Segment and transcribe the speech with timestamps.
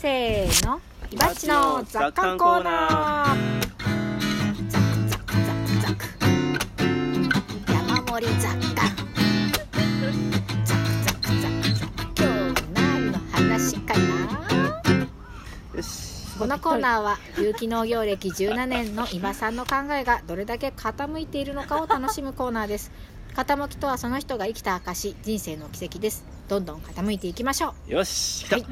[0.00, 0.80] せーの。
[1.10, 3.60] いばっちの雑感コーナー。
[4.68, 5.56] ザクザクザク。
[5.80, 6.04] ザク
[7.72, 8.94] 山盛り雑感ザク
[9.50, 9.74] ザク。
[10.64, 11.58] ザクザク
[12.16, 14.04] 今日は何の話かな？
[15.74, 22.92] よしこのコーナーは有機農業歴17年の伊庭さんの考えがどれだけ傾いているのかを楽しむコーナーです。
[23.34, 26.24] 傾きとはその人が生きた証人生の奇跡です。
[26.46, 28.66] どんどん傾いていきましょよし来た、はい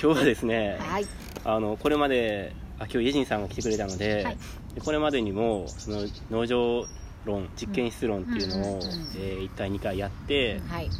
[0.00, 1.06] 今日はですねうはい。
[1.44, 4.38] あのこれまであ今日イェジンさんが来てくれたので,、はい。
[4.74, 6.86] でこれまでにもその農場
[7.24, 8.82] 論実験室論っていうのを、うんうんうん
[9.16, 10.90] え1回2回やって、はい、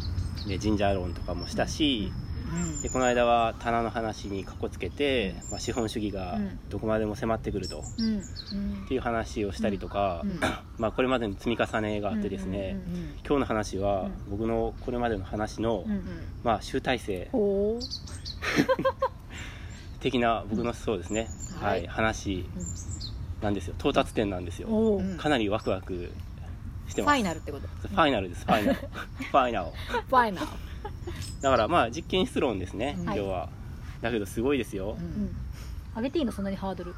[0.47, 2.22] でジンジャー論とかもしたし、うん
[2.83, 6.59] でこの間は棚の話にかこつけて、まあ、資本主義がうん。
[6.69, 10.41] どこまでも迫ってくると、っていう話をしたりとか、うん。
[10.78, 12.78] まあ、これまでの積み重ねがあってですね、
[13.27, 14.12] 今日の話はうん。
[14.30, 15.84] 僕のこれまでの話の、
[16.45, 17.28] まあ、集大成
[20.00, 21.28] 的な僕のそうですね、
[21.61, 21.84] ははい。
[21.84, 22.45] い話
[23.41, 23.75] なんですよ。
[23.78, 24.69] 到達点なんですよ。
[25.19, 26.11] かなりワクワク
[26.89, 27.16] してフます。
[27.16, 27.69] ァイナルってこと。
[27.69, 28.78] ファイナルです ファイナル。
[28.78, 29.66] ファイナル。
[30.09, 30.47] ファイナル
[31.43, 33.05] だからまあ実験室論ですね、うん。
[33.05, 33.48] 今日は。
[34.01, 34.97] だけどすごいですよ。
[34.98, 35.37] うん
[35.95, 36.33] 上げていいの？
[36.33, 36.95] そんなにハードル？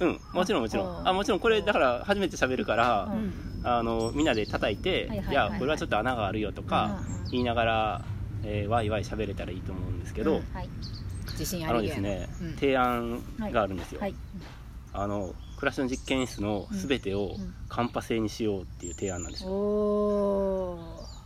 [0.00, 3.32] うん、もちろんもちろあんあもちろんこれだから初めて喋るから、うん。
[3.62, 7.30] あのみんなで叩いて、はいやこれはちょっと穴があるよとかうん。
[7.30, 8.04] 言いながら、
[8.42, 10.40] えー、ワイワイ喋れたらいいと思うんですけど、
[11.32, 12.54] 自信あのですね、うん。
[12.54, 13.22] 提案
[13.52, 14.14] があるんですよ、はい。
[14.92, 17.54] あの暮らしの実験室の全てをうん。
[17.68, 20.78] カンパ製にしようっていう提案なんですよ。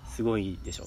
[0.08, 0.86] すごいでしょ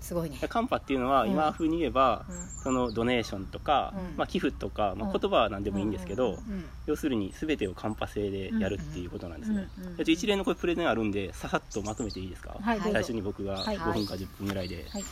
[0.00, 0.38] すごいね。
[0.48, 1.30] カンパっていうのはうん。
[1.30, 2.62] 今風に言えば、うん。
[2.62, 4.16] そのドネーションとか、うん。
[4.16, 5.18] まあ、寄付とか、まあ、うん。
[5.20, 6.38] 言葉は何でもいいんですけど、
[6.86, 9.68] 要するに全てをカンパ製でやるっていうことなんですね、
[10.06, 13.78] 一連のこれプレゼンあるんでささっとまとめていいですか、最初に僕がはい。
[13.78, 15.04] 5分か10分ぐらいで、はい。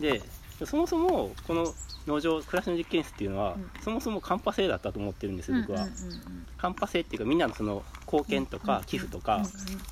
[0.00, 0.22] で
[0.64, 1.74] そもそもこの
[2.06, 3.70] 農場暮らしの実験室っていうのは、うん。
[3.82, 5.86] そもそもカンパ製だったと思ってるんです僕は、
[6.56, 8.84] カンパ製っていうかみんなのその貢献とかうん。
[8.84, 9.44] 寄付とか、うん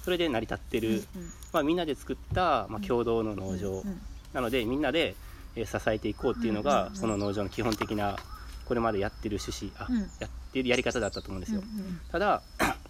[0.03, 1.05] それで成り立ってる、
[1.53, 4.01] まあ、みんなで作った、まあ、共同の農場、うん
[4.33, 5.15] なのでみんなで
[5.57, 8.17] えー支えていこうっていうのが、うんこの農場の基本的な
[8.65, 9.99] これまでやってる趣旨あ、うん。
[9.99, 12.43] やってるやり方だったと思うんですよ、うんただ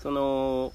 [0.00, 0.72] その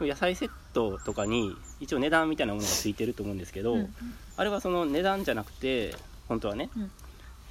[0.00, 3.94] 野菜セットとかに一応値段みたいなものがついてると思うんですけど、うん
[4.36, 5.96] あれはその値段じゃなくて
[6.28, 6.90] 本当はね、うん。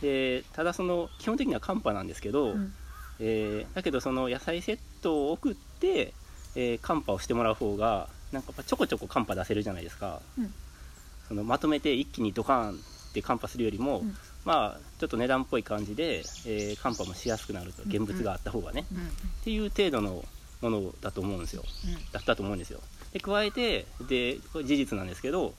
[0.02, 2.74] でただその基本的にはカンパなんですけど、うん。
[3.20, 6.14] えーだけどその野菜セットを送って、
[6.56, 10.54] えーカンパをしてもらう方がなんかちょこちょこカンパ出せるじゃないですか、うん
[11.28, 12.74] そのまとめて一気にドカーンっ
[13.14, 14.16] てカンパするよりも、うん。
[14.46, 19.02] まあちょっと値段っぽい感じで、えーカンパもしやすくなると現物があった方がね、うんっ
[19.44, 20.24] ていう程度の
[20.62, 21.64] ものだと思うんですよ。
[22.12, 22.80] だったと思うんですよ。
[23.12, 25.54] で加えてで事実なんですけど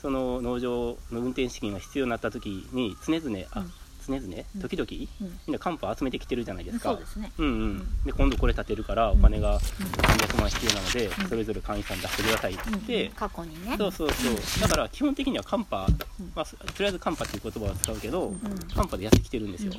[0.00, 4.60] その農場の運転資金が必要になった時に常々あ、々うん。
[4.60, 4.88] 時々、
[5.20, 5.40] うん。
[5.46, 6.90] みんなカンパ集めてきてるじゃないですか。
[6.90, 7.32] そうですね。
[7.38, 11.28] うんうん、で今度これ建てるからお金が300万必要なので、うん。
[11.28, 13.10] それぞれ会員さん出してくださいって。
[13.16, 13.76] 過去にね。
[13.76, 14.60] そうそうそう。
[14.60, 16.32] だから基本的にはカンパ、うん。
[16.34, 18.38] まあ、とりあえずカンパっていう言葉を使うけど、うん。
[18.74, 19.72] カンパでやってきてるんですよ、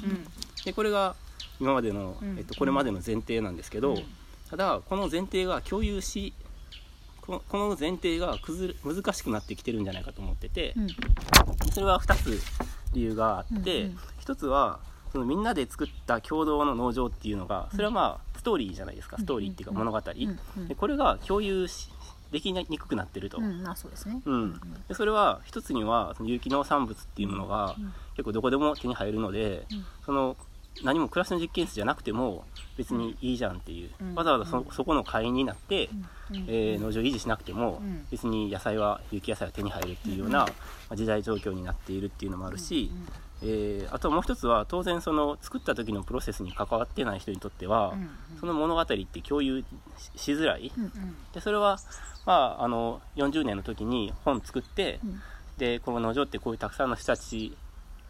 [0.64, 1.16] でこれが
[1.60, 2.38] 今までの、うん。
[2.38, 4.04] えっと、これまでの前提なんですけど、うん。
[4.50, 6.34] ただこの前提が共有し
[7.26, 10.88] この前提が崩れ難しくなってきてるんじゃないかと思ってて、うん。
[11.72, 12.40] それは2つ
[12.94, 13.90] 理由があって、
[14.28, 14.80] うんうん1つは
[15.12, 21.90] そのみんなで作った共同の農場っていうのがそれはまあストーリーじゃないですか、ストーリーっていうか物語、でこれが共有し
[22.32, 24.22] できにくくなってると、うんまあそうですね。
[24.26, 24.60] うん。
[24.88, 27.94] でそれは一つにはその有機農産物っていうものがうん。
[28.16, 29.86] 結構どこでも手に入るので、うん。
[30.06, 30.36] その
[30.84, 32.44] 何も暮らしの実験室じゃなくても
[32.78, 34.16] 別にいいじゃんっていう、うん。
[34.16, 35.90] わざわざそそこの会員になって、
[36.32, 36.46] うん。
[36.48, 38.06] えー農場維持しなくても、うん。
[38.12, 40.48] 別に野菜は有機野菜は手に入るっていうような、ま
[40.90, 42.92] あ時代状況になっているっていうのもあるし、
[43.44, 48.10] えーあともう一つは当然その作った時のプロセスに関わってない人にとっては、うん
[48.40, 49.64] その物語って共有
[50.16, 50.92] ししづらい、うんうん。
[51.34, 51.78] でそれは、
[52.26, 55.22] まあ、あの40年の時に本作って、うん。
[55.58, 57.56] でこの農場ってこういうたくさんの人たち、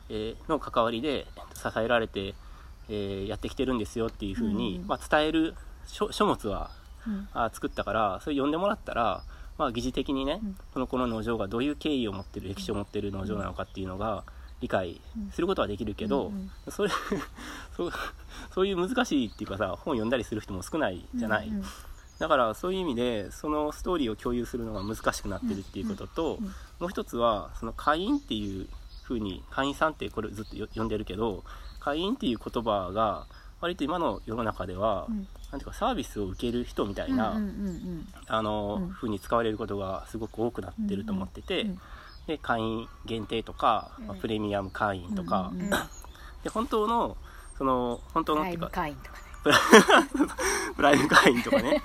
[0.09, 2.33] えーの関わりで支えられて、
[2.89, 5.53] えーやってきてるんですよっていうふうに、うんまあ、伝える
[5.85, 6.71] 書書物は
[7.07, 7.27] うん。
[7.33, 9.21] あ作ったからそれ読んでもらったら、
[9.59, 10.57] まあ、疑似的にね、うん。
[10.73, 14.23] このこの農場がどういう経緯を持ってる歴史を持ってる農場なのかっていうのが
[14.61, 16.89] 理解することはできるけど、うんうんそれ
[17.75, 17.91] そう
[18.53, 21.63] そういう難しいっていうかさ本読んだりする人も少ないじゃない、うん
[22.17, 28.67] だからそういう意味でそのストーリーを共有するのが難しくなってるっていうことと、うんうんもう一つはその会員っていう
[29.03, 31.45] ふうに会員さんってこれずっとよ呼んでるけど
[31.79, 33.27] 会員っていう言葉が
[33.61, 35.27] 割と今の世の中では、うん。
[35.51, 38.89] なんていうかサービスを受ける人みたいな、うんうんうんあの、うん。
[38.89, 41.79] ふうに使われることがすごく多くなってると思ってて、うん
[42.27, 45.75] で会員限定とか、まプレミアム会員とか、うんうん で
[46.43, 47.17] で本当の
[47.57, 49.25] その本当のっていうか会員とかね。
[50.75, 51.81] プ ライム会員とかね、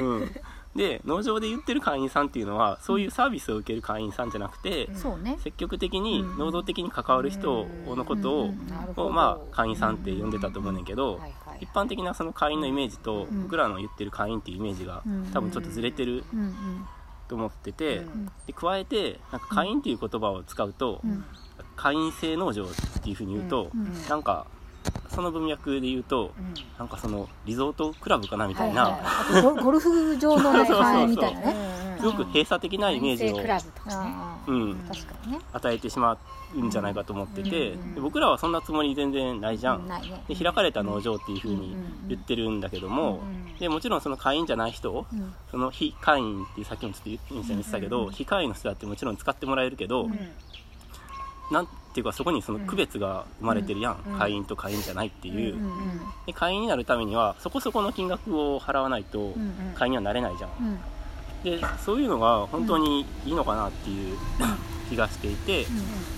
[0.00, 0.30] うん、
[0.76, 8.68] で農場で言ってる会員さんっていうのはそういうサービスを受ける会員さんじゃなくて、うん積極的に能動的に関わる人のことを、うん。
[8.68, 9.10] なるほど。
[9.10, 11.58] まあ会員さんって呼んでたと思うねんけど、はいはい。
[11.62, 13.42] 一般的なその会員のイメージとん。
[13.42, 15.30] 僕らの言ってる会員っていうイメージがうん。
[15.32, 16.86] 多分ちょっとずれてるうんうん
[17.30, 18.26] と思ってて、うん。
[18.46, 21.24] で加えてなんか会員っていう言葉を使うと、うん。
[21.76, 22.66] 会員制農場っ
[23.02, 24.08] ていうふうに言うと、うん。
[24.08, 24.46] なんか
[25.08, 26.54] その文脈で言うとうん。
[26.78, 29.02] なんかそのリゾートクラブかなみたいな、はいはい
[29.38, 31.74] あとゴゴルフ場のね会員みたいなね。
[31.74, 33.36] うんすごく閉鎖的なイメージを
[34.52, 35.38] ん、確かにね。
[35.52, 36.14] 与えてしま
[36.54, 40.00] うんじゃないかと思ってて、うんで僕らはそんなつもり全然ないじゃん、ね。
[40.28, 41.76] で開かれた農場っていうふうに
[42.08, 45.34] 言ってるんだけども、うんでもちろんその会員じゃない人うん。
[45.50, 50.18] その非会員ってさっきもちょっと言ってたけど、うん非会員の人だってもちろん使ってもらえるけど、うん。
[51.52, 56.00] なんていうかそこにその区別が生まれてるやん、うん会員と会員じゃないっていう、うんうん。
[56.26, 59.74] で会員になるためにはそこそこの金額を払わないとうんうん。
[59.74, 60.78] 会員にはなれないじゃん、うん。
[61.42, 64.16] でそういうのが本当にいいのかなっていう
[64.90, 65.64] 気がしていて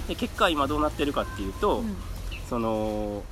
[0.08, 1.94] で結果今どうなってるかっていうと、うん。
[2.48, 3.22] その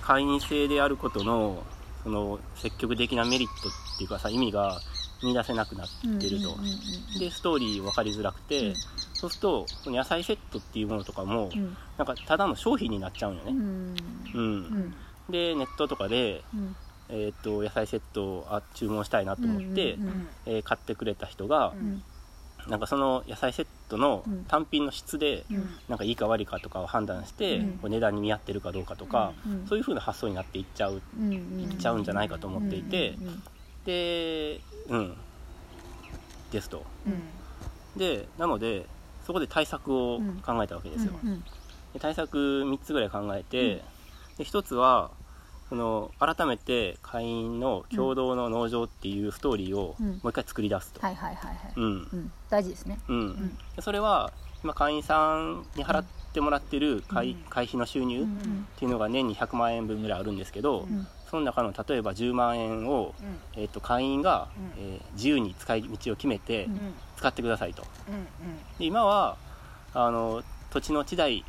[0.00, 1.62] 会員制であることの
[2.02, 4.80] その積極的なメリットっていうかさ意味が
[5.22, 5.88] 見出せなくなっ
[6.20, 6.56] てると、
[7.18, 8.74] でストーリー分かりづらくて、うん。
[9.20, 11.76] そうするとその野菜セットっていうものとかも、うん。
[11.98, 13.94] なんかただの商品になっちゃうんよね、うん。
[14.34, 14.42] うん。
[14.42, 14.42] う
[14.78, 14.94] ん。
[15.30, 16.76] でネットとかで、うん。
[17.10, 19.98] えーっと野菜セットをあ注文したいなと思って、
[20.46, 22.02] えー買ってくれた人が、うん
[22.70, 24.44] なんかその野菜セットのうん。
[24.44, 25.68] 単品の質で、うん。
[25.88, 29.66] なんかいいか悪いかとかを判断して、値段に見合ってるかどうかとか、うん。
[29.68, 31.02] そういう風な発想になっていっちゃう
[31.58, 33.18] いっちゃうんじゃないかと思っていて
[33.84, 35.16] でうん。
[36.50, 36.84] ですと。
[37.06, 37.22] うん。
[37.96, 38.86] でなので
[39.26, 41.44] そこで対策を考えたわけですよ、うん。
[41.92, 43.82] で対策3つぐらい考えて、
[44.38, 45.10] で1つは
[45.70, 50.06] その改めて会員の共同の農場っていうストーリーをうん。
[50.08, 51.72] もう一回作り出すと、はいはいはいはい。
[51.76, 51.84] うん。
[51.84, 52.32] うん。
[52.50, 52.98] 大事ですね。
[53.08, 53.56] うん。
[53.80, 54.32] それは
[54.64, 57.42] 今会員さんに払ってもらってる会,、うん。
[57.48, 58.66] 会費の収入っうん。
[58.76, 61.06] ていうのが年に100万円分ぐらいあるんですけど、うん。
[61.30, 63.14] その中の例えば10万円を、
[63.56, 64.82] えー、と会員が、うん。
[64.82, 66.68] えー自由に使い道を決めて
[67.16, 67.84] 使ってくださいと。
[68.08, 68.24] うん。
[68.78, 69.36] で今は
[69.94, 71.44] あの土地の地代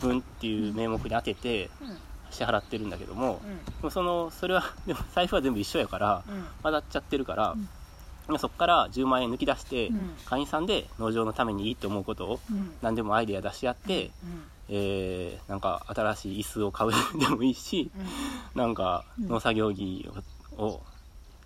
[0.00, 1.98] 分っていう名目に当ててうん
[2.30, 3.40] 支払ってるんだけども、
[3.82, 3.90] うん。
[3.90, 6.46] そのそれは でも財布は全部一緒やからうん。
[6.62, 7.68] 混ざっちゃってるから、うん。
[8.28, 10.16] まあそこから10万円抜き出して、うん。
[10.26, 12.76] 会員さんで農場のためにいいと思うことをうん。
[12.82, 14.10] 何でもアイデア出し合って、
[14.68, 17.90] えーなんか新しい椅子を買う でもいいし
[18.54, 19.28] なんかうん。
[19.28, 20.08] 農作業着
[20.56, 20.82] をを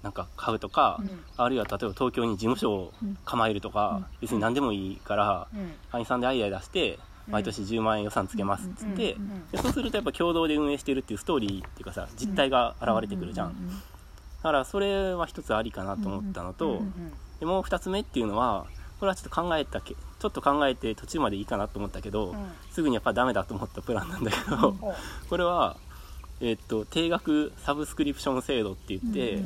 [0.03, 1.25] なんか買うとか、うん。
[1.37, 2.95] あるいは例えば東京に事務所を
[3.25, 4.07] 構えるとか、うん。
[4.21, 5.75] 別に何でもいいから、うん。
[5.93, 9.17] 会員さんでアイデア出して毎年10万円予算つけますっつって、
[9.53, 13.75] でそうするとやっぱ共同で運営してるっていうストーリーっていうかさ実態が現れてくるじゃん、だ
[14.43, 16.83] からそれは一つありかなと思ったのと、
[17.41, 18.67] でもう二つ目っていうのは
[19.01, 22.53] これはちょっと考えたけちょっと考えて途中までいいかなと思ったけど、うん。
[22.71, 24.77] すぐにやっぱダメだと思ったプランなんだけど、
[25.29, 25.77] これは、
[26.41, 29.43] えっと定額サブスクリプション制度って言って、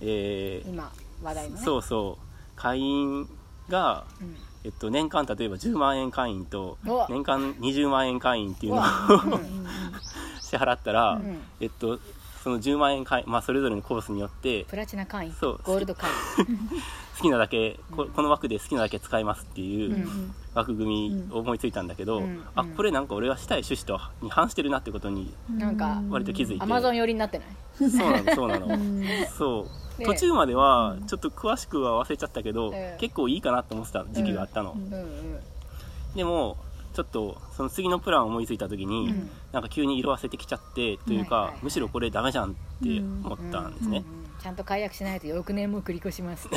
[0.00, 0.90] えー今
[1.22, 1.62] 話題のね。
[1.64, 2.24] そうそう。
[2.56, 3.28] 会員
[3.68, 4.36] が、うん
[4.68, 6.76] えっと、年間例えば10万円会員と
[7.08, 8.84] 年間20万円会員っていうのを
[10.42, 11.98] 支払ったら、うんえっと、
[12.44, 15.32] その10万円会員、まあ、それぞれのコースによってプラチナ会員。
[15.32, 15.60] そう。
[15.64, 16.10] ゴールド会
[17.18, 20.06] 好きなだけここの枠で好きなだけ使えますっていう
[20.54, 26.62] 枠組みを思いついたんだけど、うんあこれなんか俺がしたい趣旨とに反してるなってことにうんなんか割と気づいて。
[26.62, 27.90] アマゾン寄りになってない？
[27.90, 29.04] そうなのそうなの、うん。
[29.36, 29.66] そ
[29.98, 30.00] う。
[30.00, 34.76] ね途中まではちょっと詳しくは忘れちゃったけど、ええ結構いいかなと思ってた時期があったの、
[36.14, 36.56] でも
[36.94, 39.30] ちょっとその次のプランを思いついた時に、うん。
[39.52, 41.64] なんか急に色あせてきちゃってというか、はいはいはい。
[41.64, 46.48] むしろこれダメじゃんって思ったんですね、うんちゃんと解約しないと翌年も繰り越します。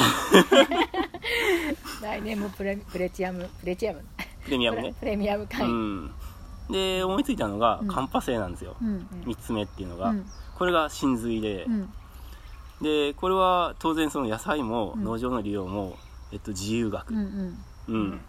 [2.01, 4.03] 来年もプレプレチアムプレチアム？
[4.45, 4.93] プレミアムね。
[4.99, 5.65] プレミアム会。
[5.65, 6.11] う員ん。
[6.69, 7.87] で思いついたのがうん。
[7.87, 9.07] カンパ製なんですよ、うん。
[9.25, 10.25] 3つ目っていうのが、うん。
[10.55, 11.91] これが真髄で、うん。
[12.81, 15.03] でこれは当然その野菜もうん。
[15.03, 15.97] 農場の利用も、
[16.31, 17.57] えっと、自由額、ううんん。
[17.87, 18.21] うん。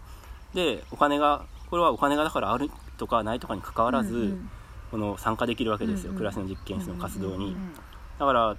[0.55, 4.49] でお金がこれはお金がだからあるとかないとかに関わらず、うん
[4.91, 7.73] この参加できるわけですよ、うんうん暮らしの実験室の活動に、うん
[8.19, 8.57] だから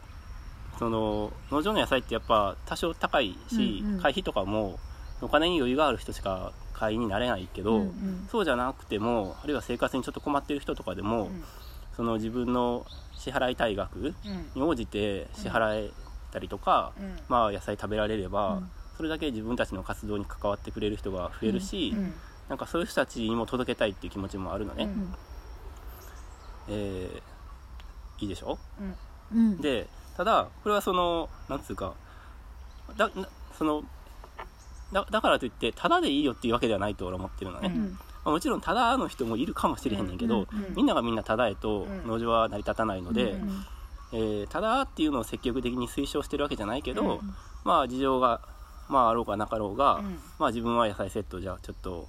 [0.80, 4.00] その農場の野菜ってやっぱ多少高いし、うんうん。
[4.00, 4.80] 会費とかも
[5.20, 8.28] お金に余裕がある人しか会員になれないけど、うんうん。
[8.28, 11.44] そうじゃなくてもあるいは生活にちょっと困ってる人とかでも、うん。
[11.94, 12.84] その自分の
[13.16, 14.50] 支払いたい額うん。
[14.56, 15.90] に応じて支払え
[16.32, 17.16] たりとか、うん。
[17.28, 18.70] まあ、野菜食べられれば、うん。
[18.96, 22.12] それだけ自分たちの活動に関わってくれる人が増えるし、うん
[22.48, 25.14] なんかそういう人たちにも届けたいっていう気持ちもあるのね、うん。
[26.68, 27.22] えー
[28.20, 28.58] いいでしょ？
[29.32, 29.60] うん。
[29.60, 31.94] でただこれはそのなんつうか
[32.96, 33.82] だなその
[34.92, 37.90] だだからといってただでいいよっていうわけではないと俺は思ってるのね、うん。
[37.92, 40.18] まあもちろんただの人もいるかもしれへんねん。
[40.18, 40.46] けど、
[40.76, 42.06] みんながみんなただへとうん。
[42.06, 43.64] 農場は成り立たないので、うん。
[44.12, 47.34] えーただっていうのを積極的に推奨してるわけじゃないけど、うん。
[47.64, 48.40] まあ事情が、
[48.88, 50.18] まあ、あろうがなかろうが、うん。
[50.38, 52.08] まあ自分は野菜セットじゃあちょっと、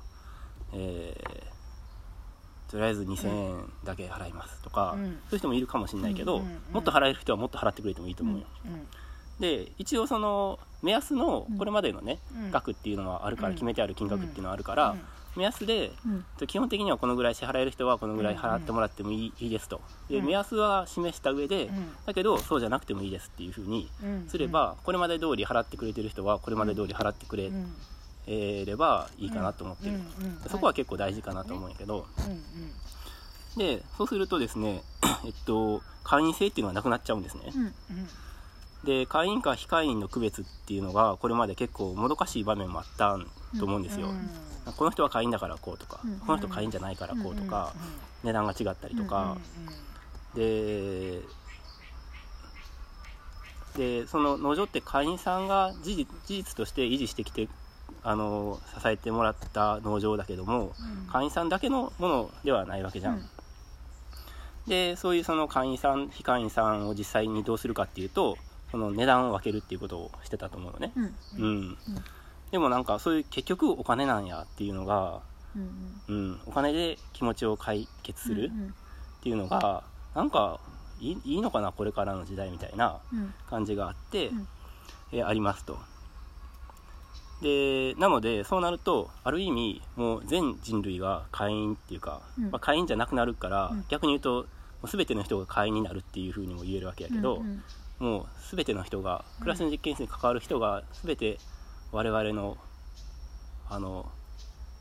[0.75, 1.55] えー
[2.67, 5.20] とりあえず2000円だけ払いますとか、うん。
[5.29, 6.60] そういう人もいるかもしれないけど、うんうんうん。
[6.74, 8.46] もっと払える人はもっと払ってくれてもいいと思うよ、
[9.39, 12.51] で一応その目安のこれまでのね、うん。
[12.51, 13.53] 額っていうのはあるから、うん。
[13.55, 15.01] 決めてある金額っていうのはあるから、うん。
[15.36, 16.10] 目安でう
[16.44, 16.48] ん。
[16.48, 19.79] 基本的にはこのぐらい支払える人はこのぐらい払ってもらってもいい,、ですと。
[20.10, 20.25] でうん。
[20.25, 21.96] 目安は示した上で、うん。
[22.05, 24.27] だけどそうじゃなくてもいいですっていうふうにうん。
[24.27, 27.74] すれば、これまで通り払ってくれてる人はこれまで通り払ってくれうん
[28.27, 30.00] ればいいかなと思ってる、
[30.50, 32.08] そこは結構大事かなと思うんやけど、
[33.58, 34.82] でそうするとですね
[35.25, 37.74] えっと会員制っていうのはなくなっちゃうんですね、うん
[38.84, 43.17] で会員か非会員の区別っていうのがこれまで結構もどかしい場面もあった
[43.58, 44.29] と思うんですよ、うん
[44.77, 47.74] この人は会員だからこうとか、うんこの人会員じゃないからこうとか、
[48.24, 49.38] 値段が違ったりとか、
[50.34, 51.22] で
[53.77, 57.48] でその農場って会員さんが事実事実として維持してきて
[58.07, 60.74] あの支えてもらった農場だけども
[61.12, 63.24] 会員さんだけのものではないわけじゃん、うん。
[64.67, 68.38] でそういうその会員さん非会員さんを実際にどうするかっていうと
[68.69, 70.91] その値段を分けるっていうことをしてたと思うのね。
[70.95, 71.43] うん。
[71.43, 71.77] うん、
[72.51, 75.21] でもなんかそういう結局お金なんやっていうのが、
[75.55, 78.51] うんうん、お金で気持ちを解決する
[79.19, 79.83] っていうのが、
[80.13, 80.59] なんか
[81.00, 83.33] いいいいのかなこれからの時代みたいなうん。
[83.50, 84.47] 感じがあって、うん。
[85.12, 85.79] えーありますと
[87.42, 92.44] でなのでそうなるとある意味もう全人類が会員っていうか、うん。
[92.51, 93.86] まあ、会員じゃなくなるから、うん。
[93.89, 94.46] 逆に言うとも
[94.84, 97.63] う全ての人が会員になるっていうふうにも言えるわけやけど、うん
[97.98, 101.39] もう全ての人がクラスの実験室に関わる人が全て
[101.94, 102.58] 我々の
[103.70, 104.12] あの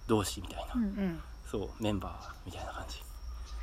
[0.08, 1.20] 同志みたいな、うんうん。
[1.48, 2.96] そうメンバーみたいな感じ。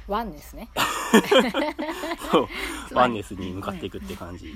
[0.07, 0.69] ワンですね。
[2.31, 2.47] そう
[2.93, 4.55] ワンネスに向かっていくって感じ、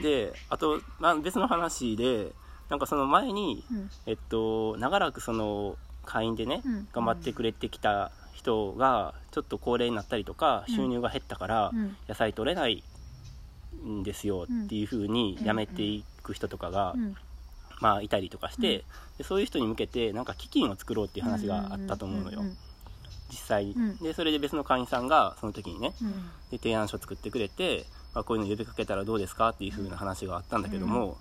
[0.00, 2.32] であと、まあ、別の話で
[2.68, 3.90] なんかその前に、うん。
[4.06, 6.88] えっと、長らくその会員でね、うん。
[6.92, 10.74] 頑張ってくれてきた人がちょっと高齢になったりとかうん。
[10.74, 11.96] 収入が減ったから、うん。
[12.08, 12.82] 野菜取れない
[13.86, 17.16] んですよっていう風に辞めていく人とかが、うん。
[17.80, 18.84] まあ、いたりとかして、
[19.18, 22.56] でそういう人に向けてなんか基金を作ろうっていう話があったと思うのよ、ん。
[23.30, 23.74] 実際。
[24.02, 26.12] でそれで別の会員さんがその時にねうん。
[26.50, 31.18] で提案書作ってくれて、まあ、こういうの呼びかけたらどうですかっていう風な話があったんだけども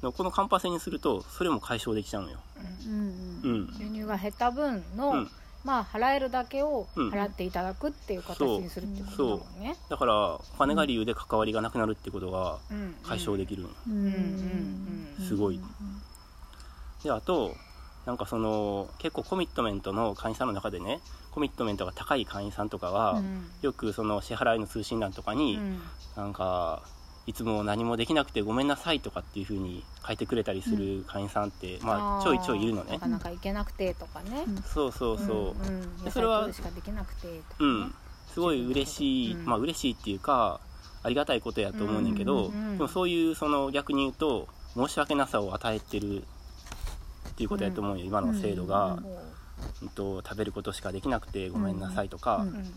[0.00, 3.62] このカンパ制にするとそれも解消できちゃうのよ、うんううん。
[3.64, 3.74] ん。
[3.76, 5.30] 収入が減った分の、うん。
[5.64, 7.08] まあ払えるだけをうん。
[7.10, 9.76] 払っていただくっていう形にするってことだもんね。
[9.88, 12.94] だからお金が理由で関わりがなくなるってことがうん。
[13.02, 13.68] 解消できるの。
[13.68, 14.04] よ、うん
[15.18, 15.60] うんすごい。
[17.02, 17.56] であと
[18.06, 21.00] なんかその結構コミットメントの会員さんの中でね
[21.32, 23.50] コミットメントが高い会員さんとかは、うん。
[23.62, 25.80] よくその支払いの通信欄とかに、うん。
[26.16, 26.82] なんか
[27.28, 32.92] いつも何もできなくてごめんなさいとかっていう風に書いてくれたりする会員さんって、まあちょいちょいいるのね。
[32.92, 34.46] なかなか行けなくてとかね。
[34.64, 36.04] そうそうそう、んん。
[36.04, 37.42] でそれはしかできなくてとかね。
[37.60, 37.94] うん、
[38.32, 39.44] すごい嬉しい、うん。
[39.44, 40.58] まあ嬉しいっていうか
[41.02, 49.04] ありがたいことやと思うねんけど、うんうんでもそういうその逆に言うと申し訳なさを与えてるっていうことやと思うよ、今の制度が、うん。
[49.04, 52.72] うんと食べることしかできなくてごめんなさいとか、うんうん。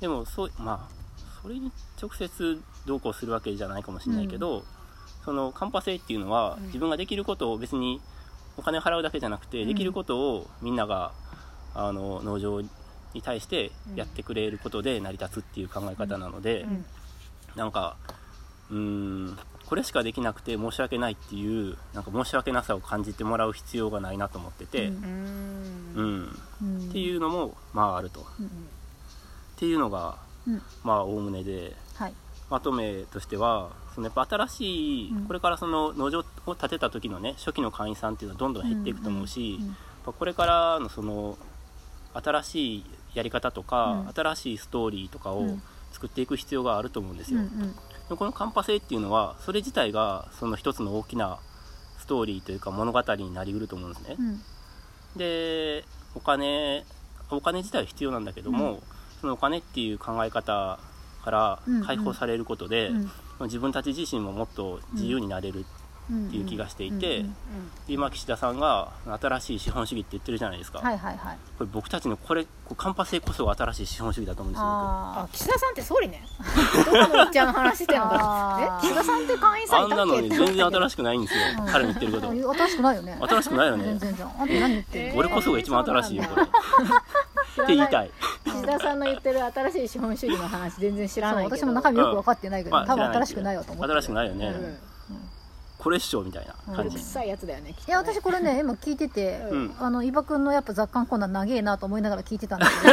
[0.00, 0.94] でもそうまあ
[1.42, 4.64] それに直接どうこうするわけじゃないかもしれないけど、
[5.24, 6.66] そのカンパ制っていうのは、うん。
[6.66, 8.00] 自分ができることを別に
[8.56, 9.68] お金を払うだけじゃなくて、うん。
[9.68, 11.12] できることをみんなが
[11.74, 12.68] あの農場に
[13.22, 16.84] 対してやってくれることで成り立つっていう考え方なので、うん。
[17.56, 17.96] なんか
[18.70, 18.76] うー
[19.30, 26.22] んこれしかできなくて申し訳ないっていうなんか申し訳なさを感じてもらう必要がないなと思ってて、ううん。
[26.22, 26.88] んうん。
[26.90, 28.20] っていうのもまああると。
[28.20, 28.50] っうん。
[29.56, 30.62] ていうのがうん。
[30.82, 32.14] まあおおむねではい
[32.50, 35.24] まとめとしてはそのやっぱ新しい、うん。
[35.26, 41.38] これからその農場を建てた時のね初期の会員さんっていうのはどんどん減っていくと思うし、うんやっぱこれからのその
[42.12, 42.84] 新しい
[43.14, 44.08] やり方とか、うん。
[44.12, 45.62] 新しいストーリーとかをうん。
[45.94, 47.46] 作っていく必要があると思うんですよ、で
[48.10, 51.38] もこのカンパ制っていうのはそれ自体がその一つの大きな
[51.98, 54.40] ストーリーというか物語になりうると思うんですね、うん。
[55.16, 55.84] で
[56.16, 56.84] お金
[57.30, 58.82] お金自体は必要なんだけども、う
[59.20, 60.80] そのお金っていう考え方
[61.24, 65.62] から解放されることで、うん自分たち自身ももっと自由になれるっ
[66.04, 67.34] っていう気がしていて、うんうん
[67.86, 71.38] 今岸田さんが新しい資本主義って言ってるじゃないですか、はいはいはい。
[71.58, 74.72] これ僕たちのこれこうカンパ性こそが新しい資本主義だと思うんですよ僕。
[74.74, 76.26] ああ岸田さんって総理ね。
[76.86, 78.78] どこのおっちゃんの話してんのか。
[78.80, 80.44] え岸田さんって会員さんあんなのねいたっけ？
[80.44, 81.66] って全然新しくないんですよ、うん。
[81.66, 83.18] 彼の言ってること、新しくないよね。
[83.20, 83.84] 新しくないよね。
[83.98, 85.18] 全然あんた何言ってんの？
[85.18, 86.42] 俺こそが一番新しいよこれ。
[86.42, 88.10] って言いたい
[88.66, 91.56] 岸田さんの言ってる新しい資本主義の話全然知らないけど。
[91.56, 94.76] 私も中身よく分かってないけど、まあ多分新しくないわと思って新しくないよね、うん。
[95.78, 97.02] これっしょみたいな感じ、うん。
[97.02, 97.74] 臭いやつだよねね。
[97.86, 99.74] いや私これね今聞いてて、うん。
[99.78, 102.92] あの伊庭くんのやっぱ雑感コーナー長えなと思いながら聞いてたんだけど。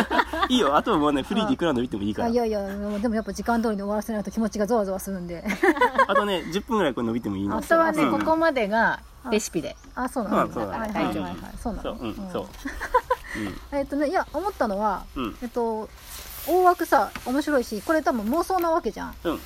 [0.50, 0.75] いいよ。
[0.75, 2.28] あともうねフリーでいくら伸びてもいいから。
[2.28, 2.68] あいやいや
[3.00, 5.44] でもやっぱ時間通りに終わらせないと気持ちがゾワゾワするんで。
[6.08, 7.56] あとね10分ぐらいこれ伸びてもいいの。
[7.56, 8.20] 本当はね、うん。
[8.20, 9.00] ここまでが
[9.30, 9.75] レシピで。
[9.96, 10.54] あそうなの、うん。
[10.54, 10.80] そうだね。
[10.80, 11.94] はいはいはい、大丈夫はい、そうなそう。
[11.96, 12.16] のうん。
[12.32, 12.46] そう
[13.72, 15.24] えっとねいや思ったのはうん。
[15.26, 15.90] うんえっと
[16.48, 19.16] 大枠さ面白いしこれ多分妄想なわけじゃん。
[19.24, 19.40] うん。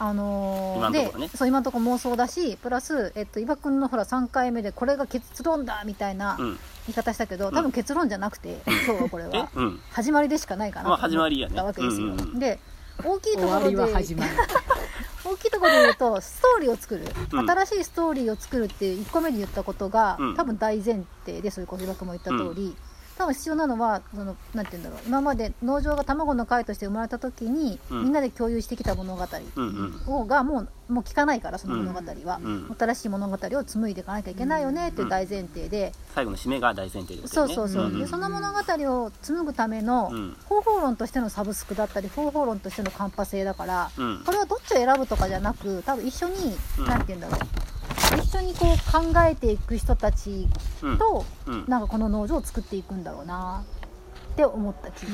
[0.00, 1.30] あのーで今んところね。
[1.34, 6.46] そう今のところ妄想だしプラス、えっと、伊庭くんのほら3回目でこれが結論だみたいなうん。
[6.46, 6.58] 言
[6.90, 9.36] い方したけど、多分結論じゃなくて、今日はこれえ？
[9.36, 9.80] はうん。
[9.90, 11.54] 始まりでしかないかなまあと思始まりやね。
[11.54, 12.38] ったわけですよ、うんうんうん。
[12.38, 12.58] で
[13.04, 17.50] 大きいところで 大きいところで言うとストーリーを作る、うん。
[17.50, 20.36] 新しいストーリーを作るって1個目に言ったことが、うん。
[20.36, 22.76] 多分大前提でそれこそ伊庭くんも言った通り、
[23.18, 25.00] 多分必要なのはそのなんて言うんだろう。
[25.06, 28.04] 今まで農場が卵の会として生まれた時に、うん。
[28.04, 29.26] みんなで共有してきた物語
[30.06, 40.36] をがもうもう聞かないからその物語は、うん新しい物語を紡いでいかなきゃいけないよねっていう大前提で、最後の締めが大前提でことそうねそうそう、んでその物語を紡ぐためのうん。
[40.44, 44.22] 方法論としてのサブスクだったり方法論としてのカンパ性だから、うん。
[44.24, 46.84] これはどっちを選ぶとかじゃなく多分一緒に、うん。
[46.86, 47.77] なんて言うんだろう
[48.18, 50.46] 一緒にこう考えていく人たち
[50.82, 50.98] うん。
[50.98, 51.64] と、うん。
[51.68, 53.64] なんかこの農場を作っていくんだろうな。
[54.32, 55.08] って思った聞いてて、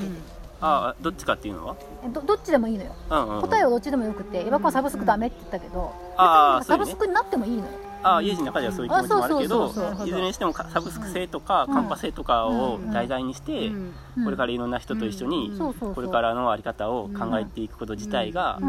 [0.61, 1.77] ああどっちかっていうのは？
[2.05, 2.95] えどどっちでもいいのよ。
[3.11, 6.87] うんうん答えはどっちでもよくて岩君はサブスクダメって言ったけど、ああそういうね。
[6.91, 7.65] サブスクになってもいいのよ。
[8.03, 11.75] ああ家路の中ではそういう気持ちもあるけどあそうそうそうそういずれにしてもかサブスク性とかうん。
[11.75, 13.95] カンパ性とかを題材にしてうん。
[14.19, 14.25] うん。
[14.25, 15.57] これからいろんな人と一緒にうん。
[15.57, 15.95] そうそうそう。
[15.95, 18.61] これからのあり方を考えていくこと自体が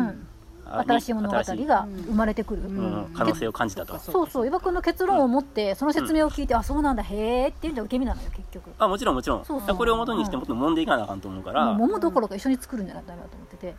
[0.66, 2.78] 新しい物語が生まれてくる、うん。
[2.78, 3.14] うん。
[3.14, 3.98] 可能性を感じたと。
[4.00, 4.48] そうそう。
[4.48, 8.72] 岩君の結論を持ってその説明を聞いて、あそうなんだへーっていうんじゃ受け身なのよ結局。
[8.78, 9.46] あもちろんもちろん。
[9.46, 11.66] そうこれを元にしてもっと揉んでいかなあかんと思うから。
[11.66, 13.76] もう桃どころか一緒に作るんじゃないとダメだと思ってて、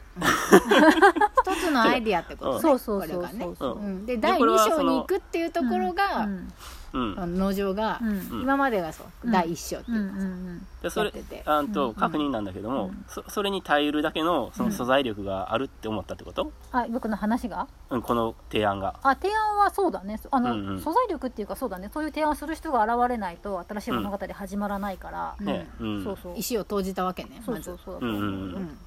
[1.43, 2.61] 一つのアイディアってことね。
[2.61, 6.33] そうそうそうそうそう、うんで第これは2章に行くっていうところが、うん。
[6.33, 6.37] うん。
[6.37, 6.49] あの
[6.97, 8.09] 農場が、うん。
[8.09, 9.33] うん今までがそう、うん。
[9.33, 11.43] 第1章っていうかさ、んでそれてて。
[11.47, 11.73] あんうん。
[11.73, 13.05] と確認なんだけどもうん。
[13.09, 16.53] そそれに耐えるだけのその素材力があるって思ったってこと？
[16.73, 17.67] あ僕の話が？
[17.91, 18.95] うんこの提案が。
[19.03, 20.21] あ提案はそうだね。
[20.31, 20.81] あの、うんうん。
[20.81, 21.91] 素材力っていうかそうだね。
[21.93, 25.47] そういう提案をする人が現れないと新しい物語始まらないから、うん。
[25.47, 25.69] ね。
[25.81, 26.05] うん。
[26.05, 26.35] そうそう。
[26.37, 27.65] 石を投じたわけねそうまず。
[27.67, 27.95] そうそう。
[27.95, 28.19] だとうんうん。
[28.19, 28.79] 思う、うんうん。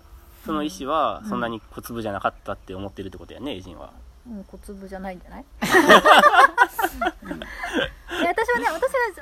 [0.45, 3.91] その意思はそんなに小粒じゃなかったって思ってるってことやねエイジンは。
[4.28, 5.45] うん、小粒じゃないんじゃない？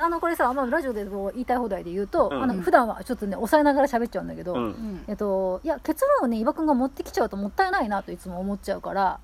[0.08, 2.44] あのこれさ、まあ、ラジオでも言いたい放題で言うと、うん。
[2.44, 4.64] あの普段はちょっとね抑えながら喋っちゃうんだけど、うん。
[4.64, 9.20] うんえっと、いや結論をね伊庭君が持ってきちゃうともったいないなといつも思っちゃうから